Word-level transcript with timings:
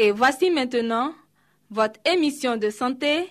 Et 0.00 0.12
voici 0.12 0.48
maintenant 0.48 1.12
votre 1.72 1.98
émission 2.04 2.56
de 2.56 2.70
santé 2.70 3.24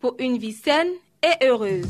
pour 0.00 0.16
une 0.18 0.36
vie 0.36 0.52
saine 0.52 0.88
et 1.22 1.46
heureuse. 1.46 1.86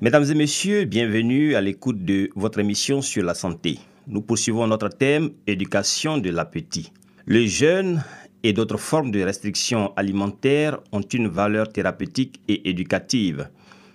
Mesdames 0.00 0.24
et 0.28 0.34
messieurs, 0.34 0.84
bienvenue 0.84 1.54
à 1.54 1.60
l'écoute 1.60 2.04
de 2.04 2.30
votre 2.34 2.58
émission 2.58 3.02
sur 3.02 3.22
la 3.22 3.34
santé. 3.34 3.78
Nous 4.08 4.20
poursuivons 4.20 4.66
notre 4.66 4.88
thème 4.88 5.30
éducation 5.46 6.18
de 6.18 6.30
l'appétit. 6.30 6.92
Le 7.24 7.46
jeûne 7.46 8.02
et 8.42 8.52
d'autres 8.52 8.78
formes 8.78 9.12
de 9.12 9.22
restrictions 9.22 9.92
alimentaires 9.94 10.80
ont 10.90 11.02
une 11.02 11.28
valeur 11.28 11.68
thérapeutique 11.68 12.40
et 12.48 12.68
éducative. 12.68 13.48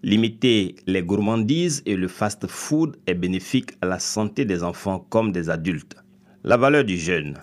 Limiter 0.06 0.76
les 0.86 1.02
gourmandises 1.02 1.82
et 1.88 1.96
le 1.96 2.08
fast-food 2.08 2.96
est 3.08 3.16
bénéfique 3.16 3.72
à 3.82 3.88
la 3.88 3.98
santé 3.98 4.46
des 4.46 4.62
enfants 4.62 5.00
comme 5.10 5.32
des 5.32 5.50
adultes. 5.50 5.96
La 6.44 6.58
valeur 6.58 6.84
du 6.84 6.96
jeûne. 6.96 7.40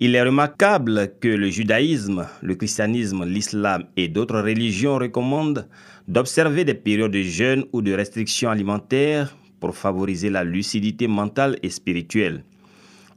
Il 0.00 0.16
est 0.16 0.22
remarquable 0.24 1.12
que 1.20 1.28
le 1.28 1.50
judaïsme, 1.50 2.26
le 2.42 2.56
christianisme, 2.56 3.24
l'islam 3.24 3.84
et 3.96 4.08
d'autres 4.08 4.40
religions 4.40 4.96
recommandent 4.96 5.68
d'observer 6.08 6.64
des 6.64 6.74
périodes 6.74 7.12
de 7.12 7.22
jeûne 7.22 7.64
ou 7.72 7.80
de 7.80 7.92
restrictions 7.92 8.50
alimentaires 8.50 9.36
pour 9.60 9.76
favoriser 9.76 10.30
la 10.30 10.42
lucidité 10.42 11.06
mentale 11.06 11.60
et 11.62 11.70
spirituelle. 11.70 12.42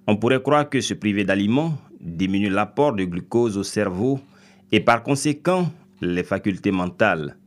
On 0.06 0.17
pourrait 0.17 0.44
croire 0.44 0.69
que 0.69 0.81
se 0.81 0.94
priver 0.94 1.23
d'aliments 1.23 1.75
diminue 2.00 2.52
l'apport 2.52 2.94
de 2.94 3.06
glucose 3.06 3.58
au 3.58 3.64
cerveau 3.64 4.19
et 4.72 4.81
par 4.81 5.02
conséquent 5.02 5.72
les 6.00 6.23
facultés 6.23 6.69
mentales. 6.69 7.38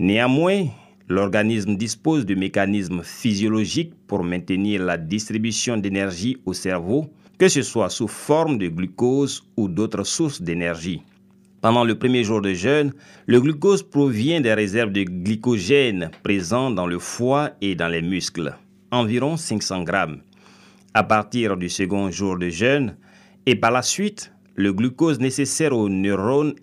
Néanmoins, 0.00 0.64
l'organisme 1.08 1.76
dispose 1.76 2.24
de 2.24 2.34
mécanismes 2.34 3.02
physiologiques 3.02 3.92
pour 4.06 4.24
maintenir 4.24 4.82
la 4.82 4.96
distribution 4.96 5.76
d'énergie 5.76 6.38
au 6.46 6.54
cerveau, 6.54 7.12
que 7.36 7.48
ce 7.48 7.60
soit 7.60 7.90
sous 7.90 8.08
forme 8.08 8.56
de 8.56 8.68
glucose 8.68 9.44
ou 9.58 9.68
d'autres 9.68 10.04
sources 10.04 10.40
d'énergie. 10.40 11.02
Pendant 11.60 11.84
le 11.84 11.98
premier 11.98 12.24
jour 12.24 12.40
de 12.40 12.54
jeûne, 12.54 12.94
le 13.26 13.42
glucose 13.42 13.82
provient 13.82 14.40
des 14.40 14.54
réserves 14.54 14.90
de 14.90 15.02
glycogène 15.02 16.10
présentes 16.22 16.76
dans 16.76 16.86
le 16.86 16.98
foie 16.98 17.50
et 17.60 17.74
dans 17.74 17.88
les 17.88 18.00
muscles, 18.00 18.56
environ 18.90 19.36
500 19.36 19.82
grammes. 19.82 20.22
À 20.94 21.02
partir 21.02 21.58
du 21.58 21.68
second 21.68 22.10
jour 22.10 22.38
de 22.38 22.48
jeûne, 22.48 22.96
et 23.44 23.54
par 23.54 23.70
la 23.70 23.82
suite, 23.82 24.32
le 24.54 24.72
glucose 24.72 25.20
nécessaire 25.20 25.76
aux 25.76 25.90
neurones 25.90 26.54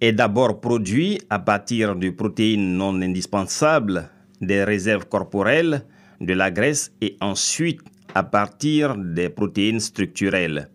est 0.00 0.12
d'abord 0.12 0.60
produit 0.60 1.20
à 1.30 1.38
partir 1.38 1.96
de 1.96 2.10
protéines 2.10 2.76
non 2.76 3.00
indispensables, 3.02 4.08
des 4.40 4.64
réserves 4.64 5.06
corporelles, 5.08 5.84
de 6.20 6.34
la 6.34 6.50
graisse 6.50 6.92
et 7.00 7.16
ensuite 7.20 7.80
à 8.14 8.22
partir 8.22 8.96
des 8.96 9.28
protéines 9.28 9.80
structurelles. 9.80 10.68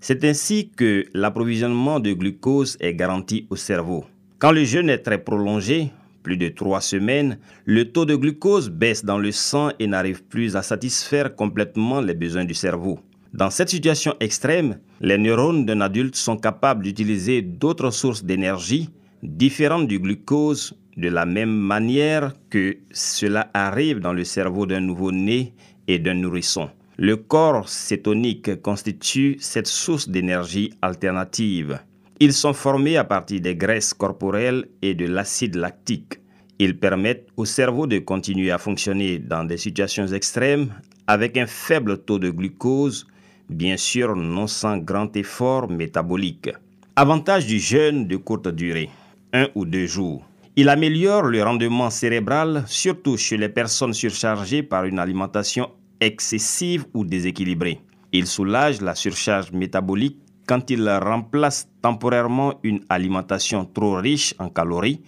C'est 0.00 0.24
ainsi 0.24 0.70
que 0.70 1.04
l'approvisionnement 1.14 2.00
de 2.00 2.12
glucose 2.12 2.76
est 2.80 2.94
garanti 2.94 3.46
au 3.50 3.56
cerveau. 3.56 4.04
Quand 4.38 4.52
le 4.52 4.64
jeûne 4.64 4.90
est 4.90 4.98
très 4.98 5.18
prolongé, 5.18 5.90
plus 6.22 6.36
de 6.36 6.48
trois 6.48 6.80
semaines, 6.80 7.38
le 7.64 7.90
taux 7.92 8.04
de 8.04 8.16
glucose 8.16 8.68
baisse 8.68 9.04
dans 9.04 9.18
le 9.18 9.32
sang 9.32 9.70
et 9.78 9.86
n'arrive 9.86 10.24
plus 10.24 10.56
à 10.56 10.62
satisfaire 10.62 11.34
complètement 11.34 12.00
les 12.00 12.14
besoins 12.14 12.44
du 12.44 12.54
cerveau. 12.54 12.98
Dans 13.36 13.50
cette 13.50 13.68
situation 13.68 14.14
extrême, 14.18 14.78
les 15.02 15.18
neurones 15.18 15.66
d'un 15.66 15.82
adulte 15.82 16.16
sont 16.16 16.38
capables 16.38 16.82
d'utiliser 16.82 17.42
d'autres 17.42 17.90
sources 17.90 18.24
d'énergie 18.24 18.88
différentes 19.22 19.86
du 19.86 19.98
glucose 19.98 20.74
de 20.96 21.10
la 21.10 21.26
même 21.26 21.54
manière 21.54 22.32
que 22.48 22.78
cela 22.92 23.50
arrive 23.52 24.00
dans 24.00 24.14
le 24.14 24.24
cerveau 24.24 24.64
d'un 24.64 24.80
nouveau-né 24.80 25.52
et 25.86 25.98
d'un 25.98 26.14
nourrisson. 26.14 26.70
Le 26.96 27.16
corps 27.16 27.68
cétonique 27.68 28.62
constitue 28.62 29.36
cette 29.38 29.66
source 29.66 30.08
d'énergie 30.08 30.72
alternative. 30.80 31.78
Ils 32.20 32.32
sont 32.32 32.54
formés 32.54 32.96
à 32.96 33.04
partir 33.04 33.42
des 33.42 33.54
graisses 33.54 33.92
corporelles 33.92 34.64
et 34.80 34.94
de 34.94 35.04
l'acide 35.04 35.56
lactique. 35.56 36.20
Ils 36.58 36.78
permettent 36.78 37.28
au 37.36 37.44
cerveau 37.44 37.86
de 37.86 37.98
continuer 37.98 38.50
à 38.50 38.56
fonctionner 38.56 39.18
dans 39.18 39.44
des 39.44 39.58
situations 39.58 40.06
extrêmes 40.06 40.72
avec 41.06 41.36
un 41.36 41.46
faible 41.46 41.98
taux 41.98 42.18
de 42.18 42.30
glucose, 42.30 43.06
bien 43.48 43.76
sûr 43.76 44.16
non 44.16 44.46
sans 44.46 44.78
grand 44.78 45.14
effort 45.16 45.70
métabolique. 45.70 46.50
Avantage 46.96 47.46
du 47.46 47.58
jeûne 47.58 48.06
de 48.06 48.16
courte 48.16 48.48
durée, 48.48 48.90
un 49.32 49.48
ou 49.54 49.64
deux 49.64 49.86
jours. 49.86 50.24
Il 50.56 50.68
améliore 50.68 51.24
le 51.24 51.42
rendement 51.42 51.90
cérébral, 51.90 52.64
surtout 52.66 53.16
chez 53.16 53.36
les 53.36 53.50
personnes 53.50 53.92
surchargées 53.92 54.62
par 54.62 54.84
une 54.84 54.98
alimentation 54.98 55.70
excessive 56.00 56.86
ou 56.94 57.04
déséquilibrée. 57.04 57.80
Il 58.12 58.26
soulage 58.26 58.80
la 58.80 58.94
surcharge 58.94 59.52
métabolique 59.52 60.18
quand 60.46 60.70
il 60.70 60.88
remplace 60.88 61.68
temporairement 61.82 62.54
une 62.62 62.80
alimentation 62.88 63.64
trop 63.66 63.96
riche 63.96 64.34
en 64.38 64.48
calories, 64.48 65.02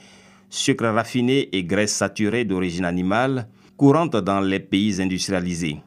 sucres 0.50 0.92
raffinés 0.92 1.48
et 1.56 1.64
graisses 1.64 1.94
saturées 1.94 2.44
d'origine 2.44 2.84
animale 2.84 3.48
courantes 3.76 4.16
dans 4.16 4.40
les 4.40 4.60
pays 4.60 5.00
industrialisés 5.00 5.78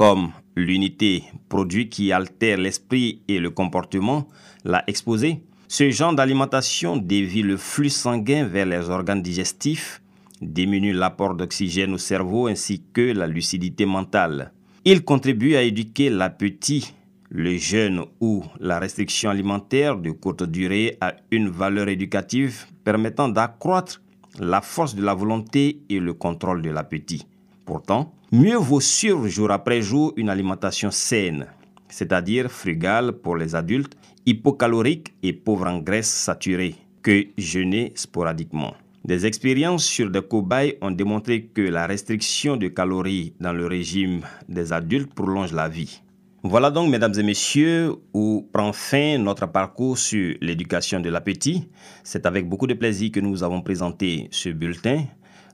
comme 0.00 0.32
l'unité 0.56 1.24
produit 1.48 1.88
qui 1.88 2.12
altère 2.12 2.58
l'esprit 2.58 3.22
et 3.28 3.38
le 3.38 3.50
comportement, 3.50 4.28
l'a 4.64 4.84
exposé, 4.86 5.42
ce 5.68 5.88
genre 5.90 6.14
d'alimentation 6.14 6.96
dévie 6.96 7.42
le 7.42 7.56
flux 7.56 7.90
sanguin 7.90 8.44
vers 8.44 8.66
les 8.66 8.90
organes 8.90 9.22
digestifs, 9.22 10.02
diminue 10.40 10.92
l'apport 10.92 11.34
d'oxygène 11.34 11.92
au 11.92 11.98
cerveau 11.98 12.48
ainsi 12.48 12.82
que 12.92 13.12
la 13.12 13.26
lucidité 13.26 13.86
mentale. 13.86 14.52
Il 14.84 15.04
contribue 15.04 15.54
à 15.56 15.62
éduquer 15.62 16.10
l'appétit. 16.10 16.94
Le 17.28 17.56
jeûne 17.56 18.02
ou 18.20 18.42
la 18.58 18.80
restriction 18.80 19.30
alimentaire 19.30 19.96
de 19.96 20.10
courte 20.10 20.42
durée 20.42 20.96
a 21.00 21.14
une 21.30 21.48
valeur 21.48 21.88
éducative 21.88 22.66
permettant 22.82 23.28
d'accroître 23.28 24.02
la 24.40 24.60
force 24.60 24.96
de 24.96 25.02
la 25.04 25.14
volonté 25.14 25.82
et 25.88 26.00
le 26.00 26.14
contrôle 26.14 26.62
de 26.62 26.70
l'appétit. 26.70 27.26
Pourtant, 27.70 28.12
mieux 28.32 28.56
vaut 28.56 28.80
suivre 28.80 29.28
jour 29.28 29.52
après 29.52 29.80
jour 29.80 30.12
une 30.16 30.28
alimentation 30.28 30.90
saine, 30.90 31.46
c'est-à-dire 31.88 32.50
frugale 32.50 33.12
pour 33.12 33.36
les 33.36 33.54
adultes, 33.54 33.96
hypocalorique 34.26 35.14
et 35.22 35.32
pauvre 35.32 35.68
en 35.68 35.78
graisses 35.78 36.10
saturées, 36.10 36.74
que 37.00 37.26
jeûner 37.38 37.92
sporadiquement. 37.94 38.74
Des 39.04 39.24
expériences 39.24 39.84
sur 39.84 40.10
des 40.10 40.20
cobayes 40.20 40.78
ont 40.80 40.90
démontré 40.90 41.44
que 41.44 41.62
la 41.62 41.86
restriction 41.86 42.56
de 42.56 42.66
calories 42.66 43.34
dans 43.38 43.52
le 43.52 43.68
régime 43.68 44.22
des 44.48 44.72
adultes 44.72 45.14
prolonge 45.14 45.52
la 45.52 45.68
vie. 45.68 46.02
Voilà 46.42 46.72
donc, 46.72 46.90
mesdames 46.90 47.14
et 47.20 47.22
messieurs, 47.22 47.94
où 48.12 48.48
prend 48.52 48.72
fin 48.72 49.16
notre 49.18 49.46
parcours 49.46 49.96
sur 49.96 50.34
l'éducation 50.40 50.98
de 50.98 51.08
l'appétit. 51.08 51.68
C'est 52.02 52.26
avec 52.26 52.48
beaucoup 52.48 52.66
de 52.66 52.74
plaisir 52.74 53.12
que 53.12 53.20
nous 53.20 53.44
avons 53.44 53.60
présenté 53.62 54.26
ce 54.32 54.48
bulletin. 54.48 55.04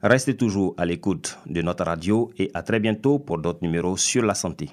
Restez 0.03 0.37
toujours 0.37 0.75
à 0.77 0.85
l'écoute 0.85 1.39
de 1.47 1.63
notre 1.63 1.85
radio 1.85 2.31
et 2.39 2.51
à 2.55 2.63
très 2.63 2.81
bientôt 2.81 3.19
pour 3.19 3.39
d'autres 3.39 3.63
numéros 3.63 3.97
sur 3.97 4.23
la 4.23 4.35
santé. 4.35 4.71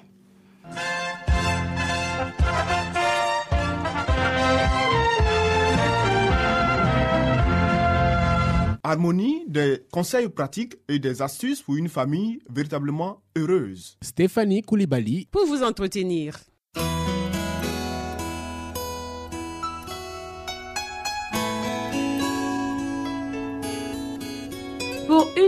Harmonie, 8.86 9.44
des 9.48 9.82
conseils 9.90 10.28
pratiques 10.28 10.76
et 10.88 10.98
des 10.98 11.22
astuces 11.22 11.62
pour 11.62 11.76
une 11.76 11.88
famille 11.88 12.40
véritablement 12.50 13.22
heureuse. 13.34 13.96
Stéphanie 14.02 14.60
Koulibaly 14.60 15.26
Pour 15.32 15.46
vous 15.46 15.62
entretenir. 15.62 16.36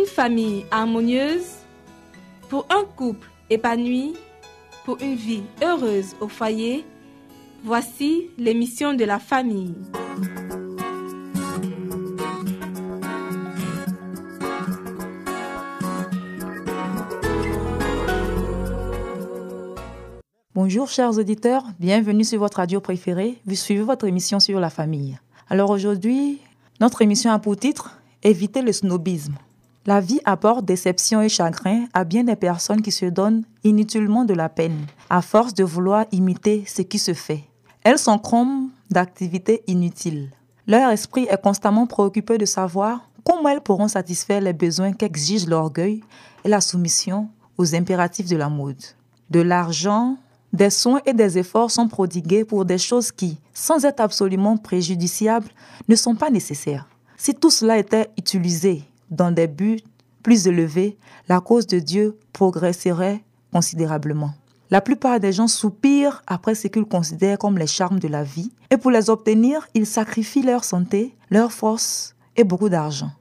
Une 0.06 0.12
famille 0.12 0.64
harmonieuse, 0.70 1.46
pour 2.48 2.66
un 2.70 2.84
couple 2.84 3.28
épanoui, 3.50 4.14
pour 4.84 4.98
une 5.00 5.16
vie 5.16 5.42
heureuse 5.62 6.14
au 6.20 6.28
foyer, 6.28 6.84
voici 7.64 8.30
l'émission 8.38 8.94
de 8.94 9.04
la 9.04 9.18
famille. 9.18 9.74
Bonjour 20.54 20.88
chers 20.88 21.18
auditeurs, 21.18 21.64
bienvenue 21.80 22.24
sur 22.24 22.38
votre 22.38 22.58
radio 22.58 22.80
préférée. 22.80 23.38
Vous 23.44 23.56
suivez 23.56 23.82
votre 23.82 24.06
émission 24.06 24.38
sur 24.38 24.60
la 24.60 24.70
famille. 24.70 25.18
Alors 25.48 25.70
aujourd'hui, 25.70 26.38
notre 26.80 27.02
émission 27.02 27.32
a 27.32 27.38
pour 27.38 27.56
titre 27.56 27.98
Éviter 28.22 28.62
le 28.62 28.72
snobisme. 28.72 29.34
La 29.86 30.00
vie 30.00 30.20
apporte 30.24 30.64
déception 30.64 31.22
et 31.22 31.28
chagrin 31.28 31.86
à 31.94 32.02
bien 32.02 32.24
des 32.24 32.34
personnes 32.34 32.82
qui 32.82 32.90
se 32.90 33.06
donnent 33.06 33.44
inutilement 33.62 34.24
de 34.24 34.34
la 34.34 34.48
peine, 34.48 34.84
à 35.08 35.22
force 35.22 35.54
de 35.54 35.62
vouloir 35.62 36.06
imiter 36.10 36.64
ce 36.66 36.82
qui 36.82 36.98
se 36.98 37.14
fait. 37.14 37.44
Elles 37.84 37.98
s'encombrent 37.98 38.68
d'activités 38.90 39.62
inutiles. 39.68 40.32
Leur 40.66 40.90
esprit 40.90 41.28
est 41.30 41.40
constamment 41.40 41.86
préoccupé 41.86 42.36
de 42.36 42.46
savoir 42.46 43.08
comment 43.22 43.48
elles 43.48 43.60
pourront 43.60 43.86
satisfaire 43.86 44.40
les 44.40 44.52
besoins 44.52 44.92
qu'exige 44.92 45.46
l'orgueil 45.46 46.02
et 46.44 46.48
la 46.48 46.60
soumission 46.60 47.28
aux 47.56 47.76
impératifs 47.76 48.28
de 48.28 48.36
la 48.36 48.48
mode. 48.48 48.82
De 49.30 49.38
l'argent, 49.38 50.16
des 50.52 50.70
soins 50.70 51.00
et 51.06 51.12
des 51.12 51.38
efforts 51.38 51.70
sont 51.70 51.86
prodigués 51.86 52.44
pour 52.44 52.64
des 52.64 52.78
choses 52.78 53.12
qui, 53.12 53.38
sans 53.54 53.84
être 53.84 54.00
absolument 54.00 54.56
préjudiciables, 54.56 55.48
ne 55.86 55.94
sont 55.94 56.16
pas 56.16 56.30
nécessaires. 56.30 56.88
Si 57.16 57.36
tout 57.36 57.50
cela 57.50 57.78
était 57.78 58.10
utilisé 58.18 58.82
dans 59.10 59.30
des 59.30 59.46
buts 59.46 59.80
plus 60.22 60.46
élevés, 60.46 60.98
la 61.28 61.40
cause 61.40 61.66
de 61.66 61.78
Dieu 61.78 62.18
progresserait 62.32 63.22
considérablement. 63.52 64.32
La 64.70 64.80
plupart 64.80 65.20
des 65.20 65.32
gens 65.32 65.46
soupirent 65.46 66.22
après 66.26 66.56
ce 66.56 66.66
qu'ils 66.66 66.86
considèrent 66.86 67.38
comme 67.38 67.58
les 67.58 67.68
charmes 67.68 68.00
de 68.00 68.08
la 68.08 68.24
vie, 68.24 68.50
et 68.70 68.76
pour 68.76 68.90
les 68.90 69.08
obtenir, 69.08 69.68
ils 69.74 69.86
sacrifient 69.86 70.42
leur 70.42 70.64
santé, 70.64 71.14
leur 71.30 71.52
force 71.52 72.16
et 72.36 72.42
beaucoup 72.42 72.68
d'argent. 72.68 73.12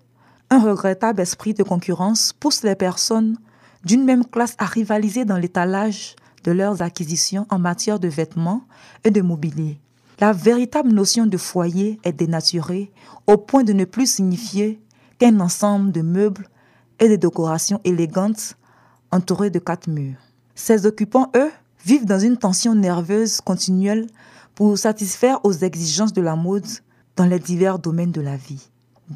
Un 0.50 0.60
regrettable 0.60 1.22
esprit 1.22 1.54
de 1.54 1.64
concurrence 1.64 2.34
pousse 2.34 2.64
les 2.64 2.76
personnes 2.76 3.38
d'une 3.84 4.04
même 4.04 4.26
classe 4.26 4.56
à 4.58 4.66
rivaliser 4.66 5.26
dans 5.26 5.38
l'étalage 5.38 6.16
de 6.44 6.52
leurs 6.52 6.82
acquisitions 6.82 7.46
en 7.50 7.60
matière 7.60 8.00
de 8.00 8.08
vêtements 8.08 8.64
et 9.04 9.12
de 9.12 9.22
mobilier. 9.22 9.80
La 10.20 10.32
véritable 10.32 10.92
notion 10.92 11.26
de 11.26 11.38
foyer 11.38 12.00
est 12.04 12.14
dénaturée 12.14 12.92
au 13.28 13.38
point 13.38 13.64
de 13.64 13.74
ne 13.74 13.86
plus 13.86 14.10
signifier 14.10 14.80
qu'un 15.20 15.40
ensemble 15.40 15.92
de 15.92 16.02
meubles 16.02 16.48
et 17.00 17.10
de 17.10 17.16
décorations 17.16 17.82
élégantes 17.84 18.56
entourés 19.12 19.50
de 19.50 19.60
quatre 19.60 19.90
murs. 19.90 20.18
Ces 20.56 20.86
occupants, 20.86 21.32
eux, 21.36 21.52
vivent 21.86 22.06
dans 22.06 22.20
une 22.20 22.38
tension 22.38 22.74
nerveuse 22.76 23.42
continuelle 23.42 24.08
pour 24.56 24.78
satisfaire 24.78 25.40
aux 25.44 25.52
exigences 25.52 26.14
de 26.14 26.22
la 26.22 26.36
mode 26.36 26.66
dans 27.16 27.26
les 27.26 27.40
divers 27.40 27.80
domaines 27.80 28.12
de 28.12 28.22
la 28.22 28.38
vie. 28.38 28.70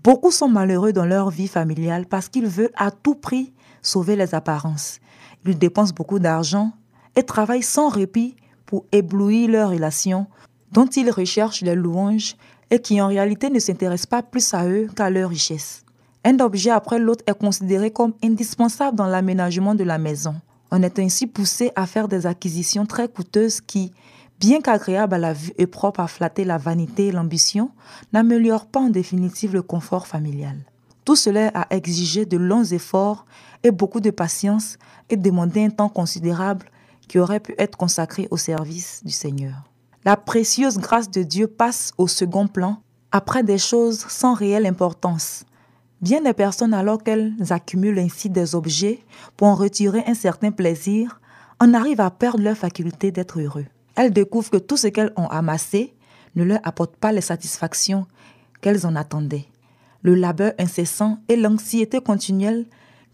Beaucoup 0.04 0.32
sont 0.32 0.50
malheureux 0.50 0.94
dans 0.94 1.06
leur 1.06 1.30
vie 1.32 1.48
familiale 1.48 2.06
parce 2.06 2.30
qu'ils 2.30 2.48
veulent 2.48 2.72
à 2.76 2.92
tout 2.92 3.16
prix 3.16 3.54
sauver 3.82 4.16
les 4.16 4.36
apparences. 4.36 5.00
Ils 5.46 5.58
dépensent 5.58 5.94
beaucoup 5.94 6.20
d'argent 6.20 6.72
et 7.16 7.24
travaillent 7.24 7.64
sans 7.64 7.90
répit 7.90 8.36
pour 8.66 8.86
éblouir 8.92 9.50
leurs 9.50 9.72
relations 9.72 10.28
dont 10.72 10.86
ils 10.86 11.10
recherchent 11.10 11.62
les 11.62 11.74
louanges 11.74 12.36
et 12.70 12.80
qui 12.80 13.02
en 13.02 13.08
réalité 13.08 13.50
ne 13.50 13.60
s'intéressent 13.60 14.06
pas 14.06 14.22
plus 14.22 14.54
à 14.54 14.68
eux 14.68 14.88
qu'à 14.96 15.10
leur 15.10 15.30
richesse. 15.30 15.84
Un 16.26 16.40
objet 16.40 16.70
après 16.70 17.00
l'autre 17.00 17.24
est 17.28 17.38
considéré 17.38 17.92
comme 17.92 18.14
indispensable 18.24 18.98
dans 18.98 19.08
l'aménagement 19.08 19.74
de 19.74 19.86
la 19.86 19.98
maison. 19.98 20.36
On 20.70 20.84
est 20.84 21.00
ainsi 21.00 21.28
poussé 21.28 21.72
à 21.76 21.86
faire 21.86 22.08
des 22.08 22.26
acquisitions 22.26 22.86
très 22.86 23.08
coûteuses 23.08 23.62
qui, 23.62 23.94
bien 24.40 24.60
qu'agréables 24.62 25.16
à 25.16 25.18
la 25.18 25.34
vue 25.34 25.54
et 25.58 25.66
propres 25.66 26.02
à 26.02 26.08
flatter 26.08 26.44
la 26.44 26.58
vanité 26.58 27.08
et 27.08 27.12
l'ambition, 27.12 27.72
n'améliorent 28.12 28.68
pas 28.68 28.82
en 28.82 28.90
définitive 28.90 29.54
le 29.54 29.62
confort 29.62 30.08
familial. 30.08 30.58
Tout 31.06 31.16
cela 31.16 31.48
a 31.54 31.74
exigé 31.74 32.26
de 32.26 32.38
longs 32.38 32.66
efforts 32.66 33.26
et 33.64 33.72
beaucoup 33.72 34.02
de 34.02 34.12
patience 34.12 34.78
et 35.10 35.16
demandé 35.16 35.64
un 35.64 35.70
temps 35.70 35.90
considérable 35.90 36.66
qui 37.08 37.18
aurait 37.18 37.40
pu 37.40 37.56
être 37.58 37.78
consacré 37.78 38.28
au 38.30 38.38
service 38.38 39.02
du 39.04 39.12
Seigneur. 39.12 39.56
La 40.06 40.16
précieuse 40.16 40.78
grâce 40.78 41.10
de 41.10 41.24
Dieu 41.24 41.48
passe 41.48 41.92
au 41.98 42.08
second 42.08 42.48
plan 42.48 42.82
après 43.12 43.42
des 43.42 43.58
choses 43.58 44.06
sans 44.08 44.34
réelle 44.34 44.66
importance. 44.66 45.46
Bien 46.02 46.22
des 46.22 46.34
personnes, 46.34 46.74
alors 46.74 47.04
qu'elles 47.04 47.34
accumulent 47.50 48.00
ainsi 48.00 48.30
des 48.30 48.56
objets 48.56 49.00
pour 49.36 49.48
en 49.48 49.56
retirer 49.56 50.04
un 50.08 50.14
certain 50.14 50.52
plaisir, 50.52 51.20
en 51.60 51.74
arrivent 51.74 52.00
à 52.00 52.10
perdre 52.10 52.42
leur 52.42 52.56
faculté 52.56 53.12
d'être 53.12 53.42
heureux. 53.42 53.66
Elles 53.96 54.14
découvrent 54.14 54.50
que 54.50 54.58
tout 54.58 54.78
ce 54.78 54.88
qu'elles 54.88 55.12
ont 55.18 55.28
amassé 55.28 55.94
ne 56.36 56.46
leur 56.46 56.60
apporte 56.64 56.96
pas 56.96 57.12
les 57.12 57.20
satisfactions 57.22 58.08
qu'elles 58.62 58.86
en 58.86 58.96
attendaient. 58.96 59.48
Le 60.02 60.16
labeur 60.16 60.54
incessant 60.58 61.20
et 61.28 61.36
l'anxiété 61.36 62.00
continuelle 62.00 62.66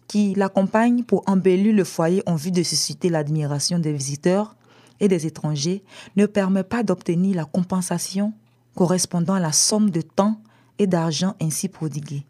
qui 0.06 0.34
l'accompagnent 0.34 1.02
pour 1.02 1.24
embellir 1.26 1.74
le 1.74 1.82
foyer 1.82 2.22
en 2.26 2.36
vue 2.36 2.52
de 2.52 2.62
susciter 2.62 3.08
l'admiration 3.08 3.80
des 3.80 3.92
visiteurs 3.92 4.54
et 5.00 5.08
des 5.08 5.26
étrangers 5.26 5.82
ne 6.14 6.26
permet 6.26 6.62
pas 6.62 6.84
d'obtenir 6.84 7.34
la 7.34 7.44
compensation 7.44 8.32
correspondant 8.76 9.34
à 9.34 9.40
la 9.40 9.50
somme 9.50 9.90
de 9.90 10.02
temps 10.02 10.40
et 10.78 10.86
d'argent 10.86 11.34
ainsi 11.40 11.68
prodiguée. 11.68 12.24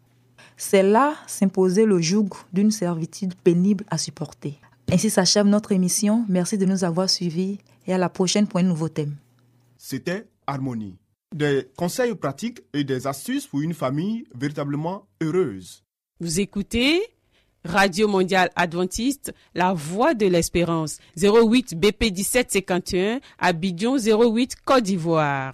C'est 0.57 0.81
là 0.81 1.13
s'imposer 1.27 1.85
le 1.85 2.01
joug 2.01 2.29
d'une 2.51 2.71
servitude 2.71 3.35
pénible 3.35 3.85
à 3.91 3.99
supporter. 3.99 4.59
Ainsi 4.91 5.11
s'achève 5.11 5.45
notre 5.45 5.71
émission. 5.71 6.25
Merci 6.27 6.57
de 6.57 6.65
nous 6.65 6.83
avoir 6.83 7.09
suivis 7.09 7.59
et 7.85 7.93
à 7.93 7.99
la 7.99 8.09
prochaine 8.09 8.47
pour 8.47 8.59
un 8.59 8.63
nouveau 8.63 8.89
thème. 8.89 9.15
C'était 9.77 10.27
Harmonie. 10.47 10.97
Des 11.35 11.67
conseils 11.77 12.15
pratiques 12.15 12.61
et 12.73 12.83
des 12.83 13.05
astuces 13.05 13.45
pour 13.45 13.61
une 13.61 13.75
famille 13.75 14.25
véritablement 14.33 15.05
heureuse. 15.21 15.83
Vous 16.19 16.39
écoutez 16.39 17.01
Radio 17.63 18.07
Mondiale 18.07 18.49
Adventiste, 18.55 19.33
La 19.53 19.73
Voix 19.73 20.13
de 20.13 20.25
l'Espérance, 20.25 20.97
08 21.21 21.75
BP 21.77 22.15
1751, 22.15 23.19
Abidjan 23.37 23.97
08 23.97 24.55
Côte 24.65 24.83
d'Ivoire. 24.83 25.53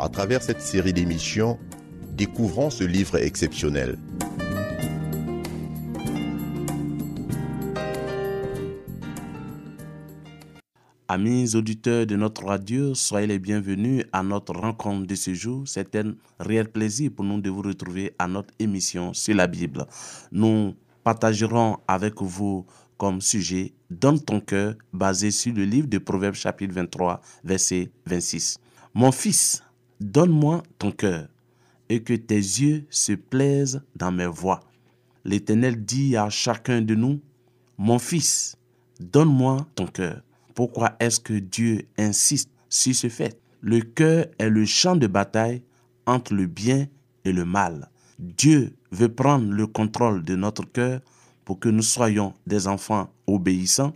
À 0.00 0.08
travers 0.08 0.42
cette 0.42 0.60
série 0.60 0.92
d'émissions, 0.92 1.58
découvrons 2.16 2.70
ce 2.70 2.84
livre 2.84 3.16
exceptionnel. 3.16 3.98
Amis 11.08 11.56
auditeurs 11.56 12.06
de 12.06 12.14
notre 12.14 12.44
radio, 12.44 12.94
soyez 12.94 13.26
les 13.26 13.40
bienvenus 13.40 14.04
à 14.12 14.22
notre 14.22 14.52
rencontre 14.52 15.06
de 15.06 15.14
ce 15.16 15.34
jour. 15.34 15.64
C'est 15.66 15.96
un 15.96 16.14
réel 16.38 16.68
plaisir 16.68 17.10
pour 17.16 17.24
nous 17.24 17.40
de 17.40 17.50
vous 17.50 17.62
retrouver 17.62 18.14
à 18.20 18.28
notre 18.28 18.54
émission 18.60 19.12
sur 19.14 19.34
la 19.34 19.48
Bible. 19.48 19.84
Nous 20.30 20.76
partagerons 21.02 21.78
avec 21.88 22.22
vous 22.22 22.66
comme 22.98 23.20
sujet 23.20 23.72
Donne 23.90 24.20
ton 24.20 24.40
cœur, 24.40 24.74
basé 24.92 25.32
sur 25.32 25.54
le 25.54 25.64
livre 25.64 25.88
de 25.88 25.98
Proverbes 25.98 26.34
chapitre 26.34 26.74
23, 26.74 27.20
verset 27.42 27.90
26. 28.06 28.60
Mon 28.94 29.10
fils, 29.10 29.62
donne-moi 30.00 30.62
ton 30.78 30.92
cœur, 30.92 31.28
et 31.88 32.02
que 32.02 32.14
tes 32.14 32.36
yeux 32.36 32.86
se 32.90 33.12
plaisent 33.12 33.82
dans 33.96 34.12
mes 34.12 34.26
voies. 34.26 34.60
L'Éternel 35.24 35.84
dit 35.84 36.16
à 36.16 36.30
chacun 36.30 36.82
de 36.82 36.94
nous, 36.94 37.20
Mon 37.76 37.98
fils, 37.98 38.56
donne-moi 39.00 39.66
ton 39.74 39.86
cœur 39.86 40.22
pourquoi 40.58 40.96
est-ce 40.98 41.20
que 41.20 41.34
Dieu 41.34 41.86
insiste 41.96 42.50
sur 42.68 42.92
ce 42.92 43.08
fait? 43.08 43.40
Le 43.60 43.78
cœur 43.78 44.26
est 44.40 44.50
le 44.50 44.64
champ 44.64 44.96
de 44.96 45.06
bataille 45.06 45.62
entre 46.04 46.34
le 46.34 46.46
bien 46.46 46.88
et 47.24 47.30
le 47.30 47.44
mal. 47.44 47.88
Dieu 48.18 48.74
veut 48.90 49.08
prendre 49.08 49.52
le 49.52 49.68
contrôle 49.68 50.24
de 50.24 50.34
notre 50.34 50.64
cœur 50.64 51.00
pour 51.44 51.60
que 51.60 51.68
nous 51.68 51.82
soyons 51.82 52.34
des 52.48 52.66
enfants 52.66 53.08
obéissants, 53.28 53.92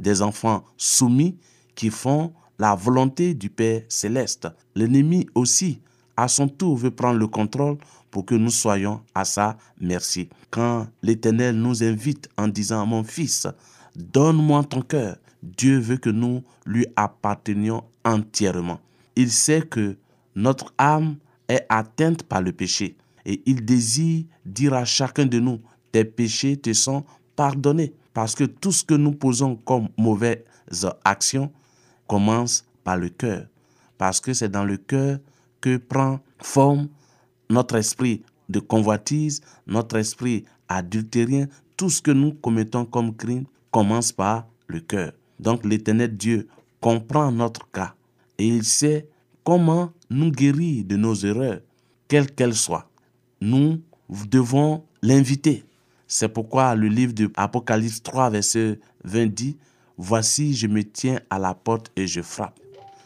des 0.00 0.20
enfants 0.20 0.64
soumis 0.76 1.36
qui 1.76 1.90
font 1.90 2.32
la 2.60 2.74
volonté 2.74 3.32
du 3.32 3.48
Père 3.48 3.82
céleste. 3.88 4.46
L'ennemi 4.74 5.26
aussi, 5.34 5.80
à 6.14 6.28
son 6.28 6.46
tour, 6.46 6.76
veut 6.76 6.90
prendre 6.90 7.18
le 7.18 7.26
contrôle 7.26 7.78
pour 8.10 8.26
que 8.26 8.34
nous 8.34 8.50
soyons 8.50 9.00
à 9.14 9.24
sa 9.24 9.56
merci. 9.80 10.28
Quand 10.50 10.86
l'Éternel 11.02 11.56
nous 11.56 11.82
invite 11.82 12.28
en 12.36 12.48
disant, 12.48 12.84
mon 12.84 13.02
fils, 13.02 13.46
donne-moi 13.96 14.62
ton 14.64 14.82
cœur, 14.82 15.16
Dieu 15.42 15.78
veut 15.78 15.96
que 15.96 16.10
nous 16.10 16.42
lui 16.66 16.86
appartenions 16.96 17.82
entièrement. 18.04 18.78
Il 19.16 19.30
sait 19.30 19.62
que 19.62 19.96
notre 20.34 20.74
âme 20.76 21.16
est 21.48 21.64
atteinte 21.70 22.24
par 22.24 22.42
le 22.42 22.52
péché 22.52 22.98
et 23.24 23.40
il 23.46 23.64
désire 23.64 24.24
dire 24.44 24.74
à 24.74 24.84
chacun 24.84 25.24
de 25.24 25.40
nous, 25.40 25.60
tes 25.92 26.04
péchés 26.04 26.58
te 26.58 26.74
sont 26.74 27.04
pardonnés. 27.36 27.94
Parce 28.12 28.34
que 28.34 28.44
tout 28.44 28.72
ce 28.72 28.84
que 28.84 28.94
nous 28.94 29.12
posons 29.12 29.56
comme 29.56 29.88
mauvaises 29.96 30.44
actions 31.04 31.50
commence 32.10 32.64
par 32.82 32.96
le 32.96 33.08
cœur. 33.08 33.46
Parce 33.96 34.18
que 34.18 34.32
c'est 34.32 34.48
dans 34.48 34.64
le 34.64 34.76
cœur 34.76 35.20
que 35.60 35.76
prend 35.76 36.18
forme 36.42 36.88
notre 37.48 37.76
esprit 37.76 38.24
de 38.48 38.58
convoitise, 38.58 39.40
notre 39.68 39.96
esprit 39.96 40.44
adultérien. 40.68 41.46
Tout 41.76 41.88
ce 41.88 42.02
que 42.02 42.10
nous 42.10 42.32
commettons 42.32 42.84
comme 42.84 43.14
crime 43.14 43.44
commence 43.70 44.10
par 44.10 44.48
le 44.66 44.80
cœur. 44.80 45.12
Donc 45.38 45.64
l'éternel 45.64 46.16
Dieu 46.16 46.48
comprend 46.80 47.30
notre 47.30 47.70
cas 47.70 47.94
et 48.38 48.48
il 48.48 48.64
sait 48.64 49.06
comment 49.44 49.92
nous 50.10 50.32
guérir 50.32 50.84
de 50.84 50.96
nos 50.96 51.14
erreurs, 51.14 51.60
quelles 52.08 52.32
qu'elles 52.32 52.56
soient. 52.56 52.90
Nous 53.40 53.80
devons 54.28 54.82
l'inviter. 55.00 55.64
C'est 56.08 56.28
pourquoi 56.28 56.74
le 56.74 56.88
livre 56.88 57.12
de 57.12 57.30
Apocalypse 57.36 58.02
3, 58.02 58.30
verset 58.30 58.80
20 59.04 59.26
dit, 59.26 59.56
Voici, 60.02 60.54
je 60.54 60.66
me 60.66 60.82
tiens 60.82 61.20
à 61.28 61.38
la 61.38 61.52
porte 61.52 61.92
et 61.94 62.06
je 62.06 62.22
frappe. 62.22 62.58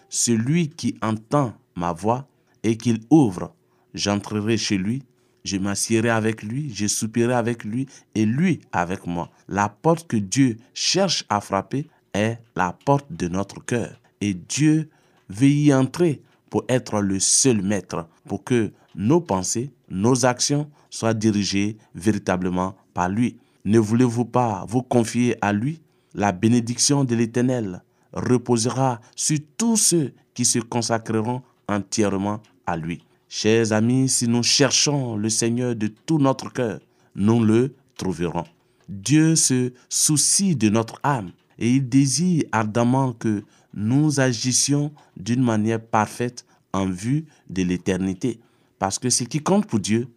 Celui 0.09 0.69
qui 0.69 0.97
entend 1.03 1.53
ma 1.75 1.93
voix 1.93 2.29
et 2.63 2.77
qu'il 2.77 3.01
ouvre, 3.11 3.53
j'entrerai 3.95 4.57
chez 4.57 4.79
lui, 4.79 5.03
je 5.45 5.57
m'assierai 5.57 6.09
avec 6.09 6.45
lui, 6.45 6.73
je 6.73 6.87
soupirai 6.87 7.35
avec 7.35 7.65
lui 7.65 7.89
et 8.15 8.25
lui 8.25 8.61
avec 8.71 9.09
moi. 9.09 9.29
La 9.49 9.69
porte 9.69 10.07
que 10.07 10.17
Dieu 10.17 10.57
cherche 10.73 11.25
à 11.29 11.41
frapper 11.41 11.89
est 12.13 12.39
la 12.55 12.73
porte 12.73 13.07
de 13.11 13.27
notre 13.27 13.59
cœur. 13.65 14.01
Et 14.21 14.33
Dieu 14.33 14.89
veut 15.29 15.49
y 15.49 15.75
entrer 15.75 16.23
pour 16.49 16.63
être 16.69 17.01
le 17.01 17.19
seul 17.19 17.61
maître, 17.61 18.07
pour 18.29 18.45
que 18.45 18.71
nos 18.95 19.21
pensées, 19.21 19.73
nos 19.89 20.27
actions 20.27 20.71
soient 20.91 21.13
dirigées 21.13 21.77
véritablement 21.97 22.77
par 22.95 23.09
lui. 23.09 23.37
Ne 23.65 23.81
voulez-vous 23.81 24.27
pas 24.27 24.65
vous 24.69 24.83
confier 24.83 25.37
à 25.41 25.53
lui? 25.53 25.81
La 26.15 26.31
bénédiction 26.33 27.05
de 27.05 27.15
l'Éternel 27.17 27.83
reposera 28.13 29.01
sur 29.17 29.39
tous 29.57 29.77
ceux 29.77 30.13
qui 30.33 30.45
se 30.45 30.61
consacreront 30.61 31.43
entièrement 31.69 32.41
à 32.67 32.77
lui. 32.77 33.05
Chers 33.29 33.73
amis, 33.73 34.09
si 34.09 34.29
nous 34.29 34.45
cherchons 34.45 35.17
le 35.17 35.29
Seigneur 35.29 35.75
de 35.75 35.89
tout 35.89 36.19
notre 36.19 36.53
cœur, 36.53 36.79
nous 37.17 37.43
le 37.43 37.75
trouverons. 37.97 38.45
Dieu 38.89 39.35
se 39.35 39.73
soucie 39.89 40.55
de 40.55 40.69
notre 40.69 41.01
âme 41.03 41.33
et 41.59 41.71
il 41.71 41.89
désire 41.89 42.45
ardemment 42.53 43.13
que 43.13 43.43
nous 43.73 44.21
agissions 44.21 44.93
d'une 45.17 45.43
manière 45.43 45.81
parfaite 45.81 46.47
en 46.73 46.87
vue 46.87 47.25
de 47.51 47.63
l'éternité. 47.63 48.39
Parce 48.79 49.01
que 49.01 49.11
ce 49.11 49.25
qui 49.25 49.41
compte 49.41 49.67
pour 49.67 49.81
Dieu, 49.81 50.09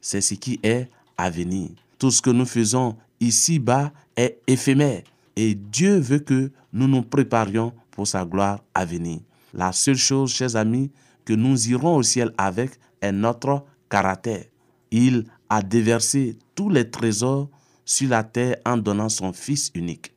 c'est 0.00 0.20
ce 0.20 0.34
qui 0.34 0.58
est 0.62 0.88
à 1.16 1.30
venir. 1.30 1.70
Tout 1.98 2.10
ce 2.10 2.22
que 2.22 2.30
nous 2.30 2.46
faisons 2.46 2.96
ici-bas 3.20 3.92
est 4.16 4.40
éphémère. 4.46 5.02
Et 5.36 5.54
Dieu 5.54 5.98
veut 5.98 6.20
que 6.20 6.52
nous 6.72 6.88
nous 6.88 7.02
préparions 7.02 7.72
pour 7.90 8.06
sa 8.06 8.24
gloire 8.24 8.62
à 8.74 8.84
venir. 8.84 9.20
La 9.52 9.72
seule 9.72 9.96
chose, 9.96 10.32
chers 10.32 10.56
amis, 10.56 10.90
que 11.24 11.32
nous 11.32 11.68
irons 11.68 11.96
au 11.96 12.02
ciel 12.02 12.32
avec 12.38 12.72
est 13.00 13.12
notre 13.12 13.64
caractère. 13.88 14.44
Il 14.90 15.24
a 15.48 15.62
déversé 15.62 16.38
tous 16.54 16.68
les 16.68 16.90
trésors 16.90 17.48
sur 17.84 18.08
la 18.08 18.24
terre 18.24 18.56
en 18.64 18.76
donnant 18.76 19.08
son 19.08 19.32
Fils 19.32 19.70
unique. 19.74 20.12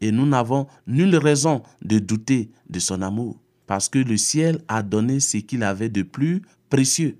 Et 0.00 0.12
nous 0.12 0.26
n'avons 0.26 0.66
nulle 0.86 1.16
raison 1.16 1.62
de 1.82 1.98
douter 1.98 2.50
de 2.68 2.78
son 2.78 3.02
amour, 3.02 3.40
parce 3.66 3.88
que 3.88 3.98
le 3.98 4.16
ciel 4.16 4.60
a 4.68 4.82
donné 4.82 5.20
ce 5.20 5.38
qu'il 5.38 5.62
avait 5.62 5.88
de 5.88 6.02
plus 6.02 6.42
précieux, 6.68 7.16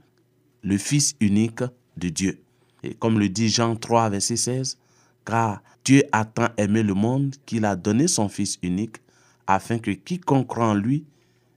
le 0.63 0.77
Fils 0.77 1.17
unique 1.21 1.63
de 1.97 2.09
Dieu. 2.09 2.43
Et 2.83 2.95
comme 2.95 3.19
le 3.19 3.29
dit 3.29 3.49
Jean 3.49 3.77
3, 3.77 4.11
verset 4.11 4.37
16, 4.37 4.79
car 5.27 5.63
Dieu 5.85 6.03
a 6.13 6.25
tant 6.25 6.49
aimé 6.57 6.83
le 6.83 6.95
monde 6.95 7.35
qu'il 7.45 7.67
a 7.67 7.77
donné 7.77 8.09
son 8.09 8.31
Fils 8.31 8.59
unique, 8.63 8.97
afin 9.47 9.79
que 9.79 9.91
quiconque 9.91 10.47
croit 10.47 10.69
en 10.69 10.75
lui 10.75 11.05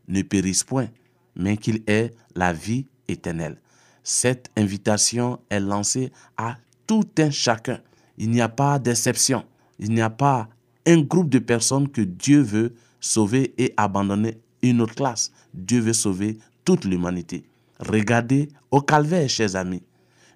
ne 0.10 0.22
périsse 0.22 0.64
point, 0.64 0.90
mais 1.36 1.56
qu'il 1.56 1.84
ait 1.88 2.12
la 2.36 2.52
vie 2.52 2.86
éternelle. 3.08 3.58
Cette 4.04 4.52
invitation 4.58 5.40
est 5.50 5.60
lancée 5.60 6.12
à 6.36 6.58
tout 6.86 7.08
un 7.20 7.32
chacun. 7.32 7.80
Il 8.18 8.32
n'y 8.32 8.42
a 8.42 8.50
pas 8.50 8.80
d'exception. 8.80 9.46
Il 9.78 9.92
n'y 9.92 10.02
a 10.02 10.10
pas 10.10 10.50
un 10.86 11.02
groupe 11.02 11.30
de 11.30 11.40
personnes 11.40 11.88
que 11.88 12.02
Dieu 12.02 12.42
veut 12.42 12.74
sauver 13.00 13.54
et 13.58 13.74
abandonner 13.78 14.40
une 14.62 14.82
autre 14.82 14.96
classe. 14.96 15.32
Dieu 15.54 15.80
veut 15.80 15.94
sauver 15.94 16.38
toute 16.66 16.86
l'humanité. 16.86 17.46
Regardez 17.80 18.50
au 18.72 18.82
calvaire, 18.82 19.30
chers 19.30 19.56
amis. 19.56 19.84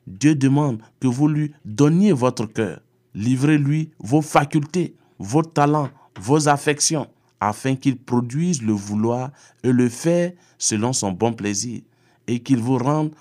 Dieu 0.08 0.36
demande 0.36 0.82
que 1.00 1.08
vous 1.08 1.28
lui 1.28 1.52
donniez 1.66 2.12
votre 2.12 2.46
cœur. 2.46 2.80
Livrez-lui 3.16 3.92
vos 4.00 4.22
facultés, 4.22 4.96
vos 5.20 5.44
talents, 5.44 5.90
vos 6.20 6.48
affections, 6.48 7.08
afin 7.40 7.76
qu'il 7.76 7.98
produise 7.98 8.62
le 8.62 8.74
vouloir 8.74 9.32
et 9.64 9.72
le 9.72 9.90
faire 9.90 10.32
selon 10.58 10.94
son 10.94 11.12
bon 11.12 11.34
plaisir, 11.34 11.82
et 12.28 12.40
qu'il 12.40 12.60
vous 12.60 12.78
rende 12.78 13.14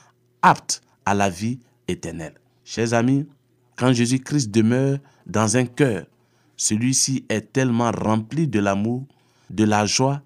apte 0.42 0.82
à 1.04 1.14
la 1.14 1.28
vie 1.28 1.58
éternelle. 1.88 2.34
Chers 2.64 2.94
amis, 2.94 3.26
quand 3.76 3.92
Jésus-Christ 3.92 4.50
demeure 4.50 4.98
dans 5.26 5.56
un 5.56 5.66
cœur, 5.66 6.06
celui-ci 6.56 7.24
est 7.28 7.52
tellement 7.52 7.90
rempli 7.90 8.46
de 8.46 8.60
l'amour, 8.60 9.04
de 9.50 9.64
la 9.64 9.86
joie, 9.86 10.22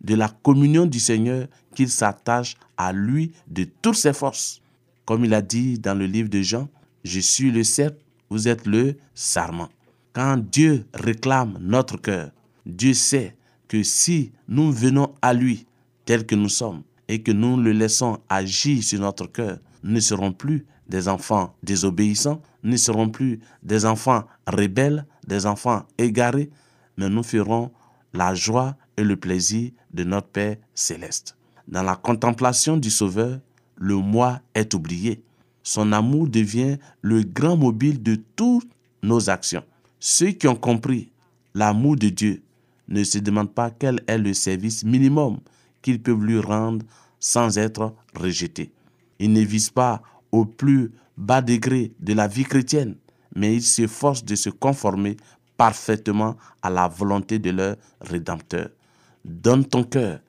de 0.00 0.14
la 0.14 0.28
communion 0.28 0.86
du 0.86 1.00
Seigneur 1.00 1.46
qu'il 1.74 1.88
s'attache 1.88 2.56
à 2.76 2.92
lui 2.92 3.32
de 3.48 3.64
toutes 3.82 3.96
ses 3.96 4.12
forces. 4.12 4.60
Comme 5.04 5.24
il 5.24 5.34
a 5.34 5.42
dit 5.42 5.78
dans 5.78 5.96
le 5.96 6.06
livre 6.06 6.28
de 6.28 6.42
Jean, 6.42 6.68
je 7.04 7.20
suis 7.20 7.52
le 7.52 7.62
cerf, 7.62 7.92
vous 8.30 8.48
êtes 8.48 8.66
le 8.66 8.96
sarment. 9.14 9.68
Quand 10.12 10.36
Dieu 10.36 10.86
réclame 10.94 11.58
notre 11.60 11.96
cœur, 11.96 12.30
Dieu 12.64 12.94
sait 12.94 13.36
que 13.68 13.82
si 13.82 14.32
nous 14.48 14.72
venons 14.72 15.14
à 15.22 15.32
lui 15.32 15.66
tel 16.04 16.24
que 16.24 16.34
nous 16.34 16.48
sommes 16.48 16.82
et 17.08 17.22
que 17.22 17.32
nous 17.32 17.56
le 17.56 17.72
laissons 17.72 18.18
agir 18.28 18.82
sur 18.82 19.00
notre 19.00 19.26
cœur, 19.26 19.58
nous 19.82 19.92
ne 19.92 20.00
serons 20.00 20.32
plus 20.32 20.66
des 20.88 21.08
enfants 21.08 21.54
désobéissants, 21.62 22.40
nous 22.62 22.72
ne 22.72 22.76
serons 22.76 23.08
plus 23.08 23.40
des 23.62 23.84
enfants 23.84 24.24
rebelles, 24.46 25.06
des 25.26 25.46
enfants 25.46 25.84
égarés, 25.98 26.50
mais 26.96 27.08
nous 27.08 27.22
ferons 27.22 27.70
la 28.12 28.34
joie 28.34 28.76
et 28.96 29.04
le 29.04 29.16
plaisir 29.16 29.70
de 29.92 30.04
notre 30.04 30.28
Père 30.28 30.56
céleste. 30.74 31.36
Dans 31.68 31.82
la 31.82 31.96
contemplation 31.96 32.76
du 32.76 32.90
Sauveur, 32.90 33.40
le 33.76 33.96
moi 33.96 34.40
est 34.54 34.72
oublié. 34.74 35.22
Son 35.66 35.90
amour 35.90 36.28
devient 36.28 36.76
le 37.02 37.24
grand 37.24 37.56
mobile 37.56 38.00
de 38.00 38.14
toutes 38.36 38.70
nos 39.02 39.28
actions. 39.30 39.64
Ceux 39.98 40.30
qui 40.30 40.46
ont 40.46 40.54
compris 40.54 41.10
l'amour 41.54 41.96
de 41.96 42.08
Dieu 42.08 42.40
ne 42.86 43.02
se 43.02 43.18
demandent 43.18 43.52
pas 43.52 43.72
quel 43.72 44.00
est 44.06 44.16
le 44.16 44.32
service 44.32 44.84
minimum 44.84 45.40
qu'ils 45.82 46.00
peuvent 46.00 46.22
lui 46.22 46.38
rendre 46.38 46.86
sans 47.18 47.58
être 47.58 47.92
rejetés. 48.14 48.70
Ils 49.18 49.32
ne 49.32 49.40
visent 49.40 49.70
pas 49.70 50.02
au 50.30 50.44
plus 50.44 50.92
bas 51.16 51.42
degré 51.42 51.90
de 51.98 52.12
la 52.12 52.28
vie 52.28 52.44
chrétienne, 52.44 52.94
mais 53.34 53.56
ils 53.56 53.62
s'efforcent 53.64 54.24
de 54.24 54.36
se 54.36 54.50
conformer 54.50 55.16
parfaitement 55.56 56.36
à 56.62 56.70
la 56.70 56.86
volonté 56.86 57.40
de 57.40 57.50
leur 57.50 57.74
Rédempteur. 58.00 58.68
Donne 59.24 59.64
ton 59.64 59.82
cœur 59.82 60.20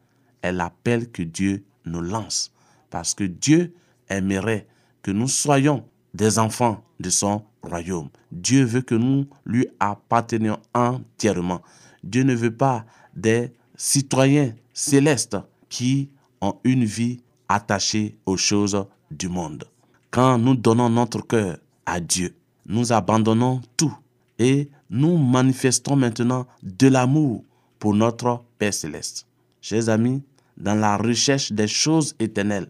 est 0.41 0.51
l'appel 0.51 1.11
que 1.11 1.21
Dieu 1.21 1.63
nous 1.85 2.01
lance, 2.01 2.51
parce 2.89 3.13
que 3.13 3.25
Dieu 3.25 3.75
aimerait 4.09 4.65
que 5.07 5.11
nous 5.13 5.29
soyons 5.29 5.85
des 6.13 6.37
enfants 6.37 6.83
de 6.99 7.09
son 7.09 7.41
royaume. 7.63 8.09
Dieu 8.29 8.65
veut 8.65 8.81
que 8.81 8.93
nous 8.93 9.25
lui 9.45 9.65
appartenions 9.79 10.59
entièrement. 10.73 11.61
Dieu 12.03 12.23
ne 12.23 12.35
veut 12.35 12.53
pas 12.53 12.83
des 13.15 13.53
citoyens 13.77 14.53
célestes 14.73 15.37
qui 15.69 16.09
ont 16.41 16.57
une 16.65 16.83
vie 16.83 17.21
attachée 17.47 18.17
aux 18.25 18.35
choses 18.35 18.85
du 19.09 19.29
monde. 19.29 19.63
Quand 20.11 20.37
nous 20.37 20.55
donnons 20.55 20.89
notre 20.89 21.25
cœur 21.25 21.57
à 21.85 22.01
Dieu, 22.01 22.35
nous 22.65 22.91
abandonnons 22.91 23.61
tout 23.77 23.97
et 24.37 24.69
nous 24.89 25.17
manifestons 25.17 25.95
maintenant 25.95 26.47
de 26.63 26.89
l'amour 26.89 27.45
pour 27.79 27.93
notre 27.93 28.43
Père 28.59 28.73
céleste. 28.73 29.25
Chers 29.61 29.87
amis, 29.87 30.21
dans 30.57 30.75
la 30.75 30.97
recherche 30.97 31.53
des 31.53 31.69
choses 31.69 32.13
éternelles, 32.19 32.67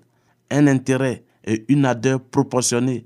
un 0.52 0.68
intérêt 0.68 1.24
et 1.48 1.66
une 1.70 1.86
ardeur 1.86 2.22
proportionnée 2.22 3.06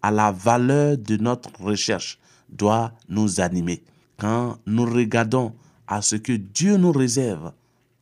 à 0.00 0.10
la 0.10 0.32
valeur 0.32 0.98
de 0.98 1.16
notre 1.18 1.50
recherche 1.62 2.18
doit 2.48 2.92
nous 3.08 3.40
animer. 3.40 3.84
Quand 4.18 4.58
nous 4.66 4.84
regardons 4.84 5.54
à 5.86 6.02
ce 6.02 6.16
que 6.16 6.32
Dieu 6.32 6.76
nous 6.76 6.90
réserve 6.90 7.52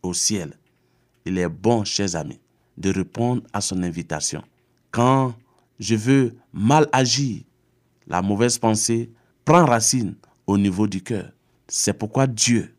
au 0.02 0.14
ciel, 0.14 0.54
il 1.26 1.36
est 1.36 1.48
bon, 1.48 1.84
chers 1.84 2.16
amis, 2.16 2.40
de 2.78 2.90
répondre 2.90 3.42
à 3.52 3.60
son 3.60 3.82
invitation. 3.82 4.42
Quand 4.90 5.34
je 5.78 5.96
veux 5.96 6.34
mal 6.52 6.88
agir, 6.92 7.42
la 8.06 8.22
mauvaise 8.22 8.58
pensée 8.58 9.10
prend 9.44 9.64
racine 9.64 10.14
au 10.46 10.56
niveau 10.56 10.86
du 10.86 11.02
cœur. 11.02 11.30
C'est 11.68 11.94
pourquoi 11.94 12.26
Dieu 12.26 12.74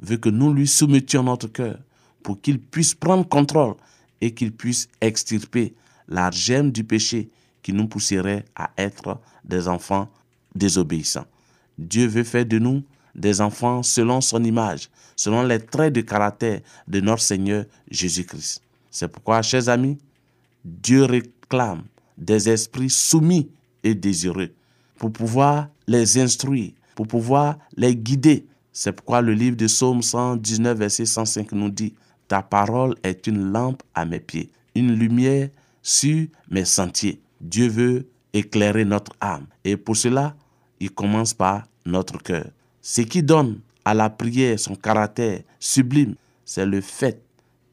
veut 0.00 0.16
que 0.16 0.28
nous 0.28 0.52
lui 0.52 0.66
soumettions 0.66 1.22
notre 1.22 1.48
cœur 1.48 1.78
pour 2.22 2.40
qu'il 2.40 2.58
puisse 2.58 2.94
prendre 2.94 3.28
contrôle 3.28 3.74
et 4.20 4.32
qu'il 4.34 4.52
puisse 4.52 4.88
extirper 5.00 5.74
la 6.08 6.30
du 6.30 6.84
péché 6.84 7.30
qui 7.62 7.72
nous 7.72 7.88
pousserait 7.88 8.44
à 8.54 8.70
être 8.76 9.18
des 9.44 9.68
enfants 9.68 10.08
désobéissants. 10.54 11.26
Dieu 11.78 12.06
veut 12.06 12.24
faire 12.24 12.46
de 12.46 12.58
nous 12.58 12.82
des 13.14 13.40
enfants 13.40 13.82
selon 13.82 14.20
son 14.20 14.42
image, 14.44 14.90
selon 15.16 15.42
les 15.42 15.60
traits 15.60 15.92
de 15.92 16.00
caractère 16.00 16.60
de 16.88 17.00
notre 17.00 17.22
Seigneur 17.22 17.64
Jésus-Christ. 17.90 18.62
C'est 18.90 19.08
pourquoi, 19.08 19.42
chers 19.42 19.68
amis, 19.68 19.98
Dieu 20.64 21.04
réclame 21.04 21.82
des 22.16 22.48
esprits 22.48 22.90
soumis 22.90 23.50
et 23.82 23.94
désireux 23.94 24.50
pour 24.98 25.12
pouvoir 25.12 25.68
les 25.86 26.18
instruire, 26.18 26.72
pour 26.94 27.06
pouvoir 27.06 27.58
les 27.76 27.96
guider. 27.96 28.46
C'est 28.72 28.92
pourquoi 28.92 29.20
le 29.20 29.32
livre 29.32 29.56
de 29.56 29.66
Psaume 29.66 30.02
119, 30.02 30.78
verset 30.78 31.06
105 31.06 31.52
nous 31.52 31.70
dit, 31.70 31.94
Ta 32.28 32.42
parole 32.42 32.94
est 33.02 33.26
une 33.26 33.52
lampe 33.52 33.82
à 33.94 34.04
mes 34.04 34.20
pieds, 34.20 34.50
une 34.74 34.94
lumière 34.94 35.48
sur 35.84 36.26
mes 36.50 36.64
sentiers. 36.64 37.20
Dieu 37.40 37.68
veut 37.68 38.08
éclairer 38.32 38.84
notre 38.84 39.12
âme. 39.20 39.46
Et 39.62 39.76
pour 39.76 39.96
cela, 39.96 40.34
il 40.80 40.90
commence 40.90 41.32
par 41.32 41.68
notre 41.86 42.20
cœur. 42.20 42.46
Ce 42.82 43.02
qui 43.02 43.22
donne 43.22 43.60
à 43.84 43.94
la 43.94 44.10
prière 44.10 44.58
son 44.58 44.74
caractère 44.74 45.42
sublime, 45.60 46.16
c'est 46.44 46.66
le 46.66 46.80
fait 46.80 47.22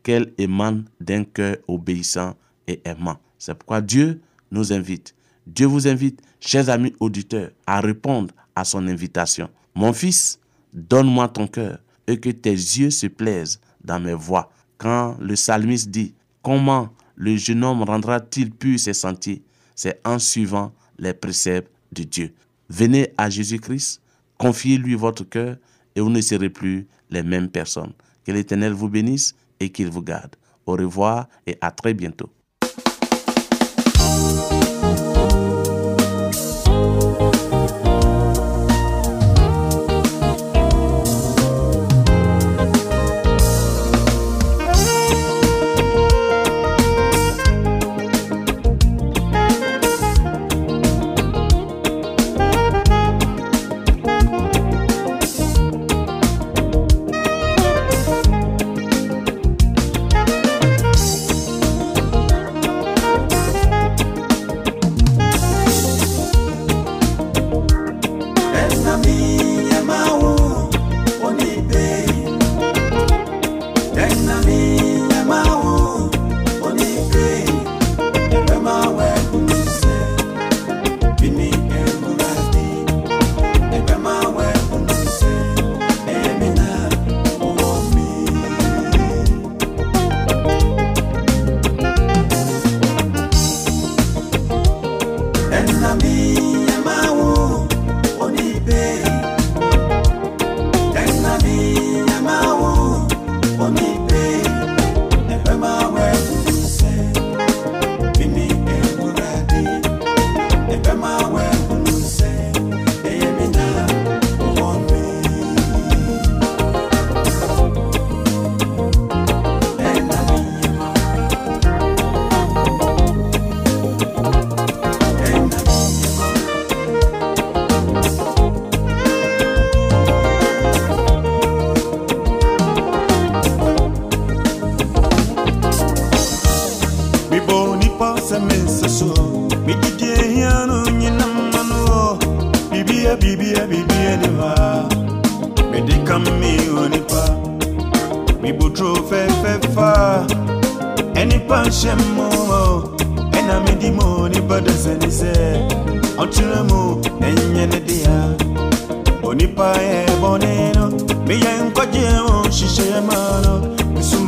qu'elle 0.04 0.34
émane 0.38 0.86
d'un 1.00 1.24
cœur 1.24 1.58
obéissant 1.68 2.36
et 2.68 2.82
aimant. 2.86 3.18
C'est 3.40 3.56
pourquoi 3.56 3.82
Dieu 3.82 4.22
nous 4.52 4.74
invite. 4.74 5.16
Dieu 5.48 5.66
vous 5.66 5.88
invite, 5.88 6.22
chers 6.40 6.70
amis 6.70 6.94
auditeurs, 7.00 7.52
à 7.66 7.80
répondre 7.80 8.34
à 8.56 8.64
son 8.66 8.88
invitation. 8.88 9.50
Mon 9.74 9.94
fils, 9.94 10.40
donne-moi 10.74 11.30
ton 11.30 11.48
cœur 11.48 11.80
et 12.08 12.20
que 12.20 12.30
tes 12.30 12.52
yeux 12.52 12.90
se 12.90 13.08
plaisent 13.08 13.60
dans 13.84 14.00
mes 14.00 14.14
voies. 14.14 14.52
Quand 14.78 15.18
le 15.20 15.36
psalmiste 15.36 15.90
dit, 15.90 16.14
comment 16.44 16.90
le 17.16 17.36
jeune 17.36 17.64
homme 17.64 17.84
rendra-t-il 17.84 18.52
pur 18.52 18.80
ses 18.80 18.94
sentiers? 18.94 19.44
C'est 19.76 20.00
en 20.06 20.20
suivant 20.20 20.74
les 20.98 21.14
préceptes 21.14 21.72
de 21.92 22.04
Dieu. 22.04 22.34
Venez 22.70 23.14
à 23.18 23.30
Jésus-Christ, 23.30 24.02
confiez-lui 24.38 24.96
votre 24.96 25.24
cœur 25.24 25.58
et 25.96 26.02
vous 26.02 26.10
ne 26.10 26.22
serez 26.22 26.50
plus 26.50 26.88
les 27.10 27.24
mêmes 27.24 27.50
personnes. 27.50 27.94
Que 28.26 28.32
l'Éternel 28.32 28.74
vous 28.74 28.90
bénisse 28.90 29.36
et 29.60 29.70
qu'il 29.70 29.90
vous 29.90 30.04
garde. 30.04 30.36
Au 30.66 30.74
revoir 30.74 31.28
et 31.48 31.58
à 31.62 31.72
très 31.72 31.94
bientôt. 31.94 32.30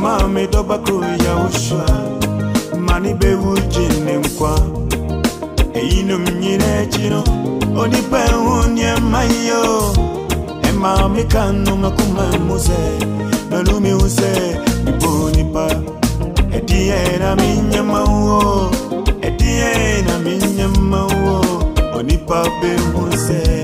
mami 0.04 0.42
dɔbako 0.52 0.94
yahusua 1.24 1.86
mani 2.86 3.10
bewu 3.20 3.50
jini 3.72 4.14
nkwa 4.24 4.52
eyinum 5.78 6.24
nyina 6.40 6.68
ekyino 6.82 7.20
onipa 7.80 8.18
ehu 8.32 8.52
nneɛma 8.70 9.20
yo 9.48 9.62
ɛmaame 10.68 11.20
e 11.20 11.24
ka 11.32 11.42
nnum 11.52 11.82
akoma 11.88 12.24
mu 12.46 12.56
sɛ 12.66 12.80
nanumi 13.50 13.90
hu 13.98 14.06
sɛ 14.18 14.30
mebo 14.84 15.10
nipa. 15.36 15.66
Ɛdeɛ 16.56 17.18
na 17.20 17.28
menyɛma 17.40 18.00
wo 18.24 18.70
e 19.26 19.30
na 20.06 20.14
menyɛma 20.24 21.00
wo 21.22 21.34
onipa 21.98 22.38
be 22.60 22.70
muse. 22.92 23.63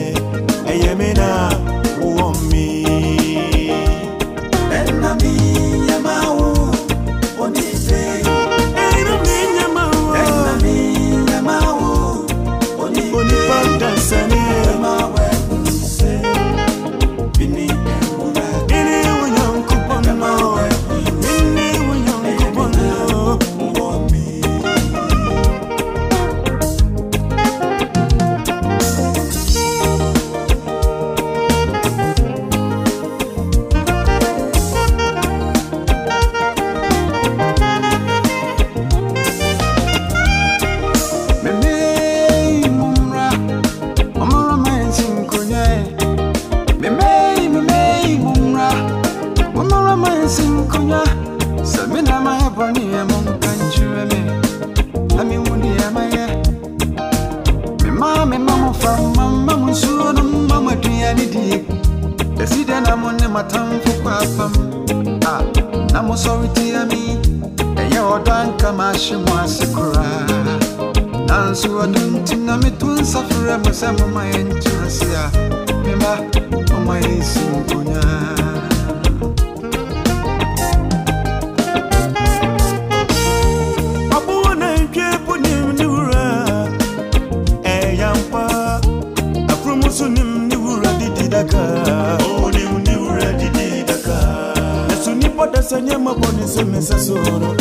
Nipa 95.71 95.77
dasa 95.77 95.81
nyama 95.81 96.15
boni 96.15 96.49
se 96.49 96.65
mesa 96.65 96.99
soro. 96.99 97.55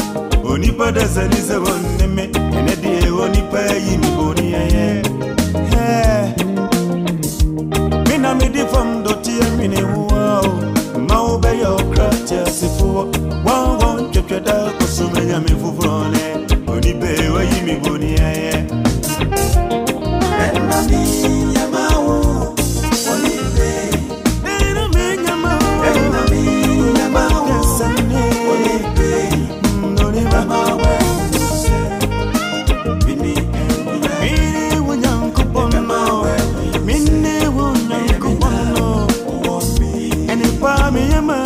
Onipa 0.43 0.91
dasa 0.91 1.27
ni 1.27 1.35
se 1.35 1.59
boni 1.59 2.07
me 2.07 2.23
Ene 2.57 2.75
die 2.81 3.09
onipa 3.11 3.59
yi 3.75 3.97
mi 3.97 4.07
boni 4.15 4.51
yeye 4.51 5.03
Mina 8.07 8.33
mi 8.35 8.49
di 8.49 8.65
fam 8.71 9.03
doti 9.03 9.39
ya 9.39 9.49
mini 9.57 9.81
huwa 9.81 10.43
Ma 11.07 11.21
okrati 11.21 12.33
ya 12.33 12.45
sifuwa 12.51 13.05
Wan 13.45 13.77
wan 13.81 14.11
chepche 14.11 14.39
da 14.39 14.71
kusume 14.79 15.27
ya 15.31 15.39
mi 15.39 15.49
fufrone 15.49 16.47
Onipe 16.67 17.29
wa 17.29 17.43
yi 17.43 17.61
mi 17.65 17.75
boni 17.75 18.15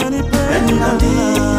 And 0.01 0.15
it. 1.03 1.52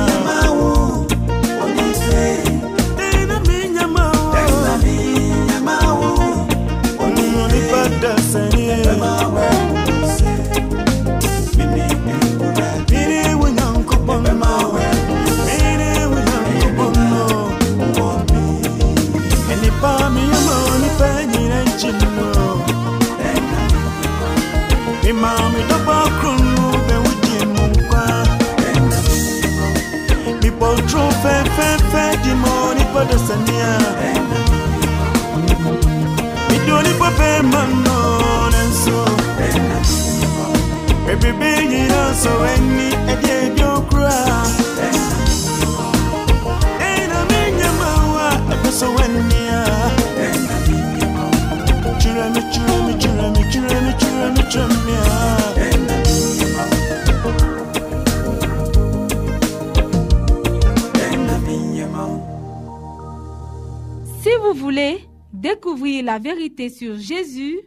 Si 64.23 64.31
vous 64.41 64.55
voulez 64.55 65.07
découvrir 65.33 66.05
la 66.05 66.19
vérité 66.19 66.69
sur 66.69 66.97
Jésus, 66.97 67.61